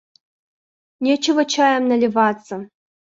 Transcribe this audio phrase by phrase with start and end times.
[0.99, 2.67] Нечего чаем наливаться.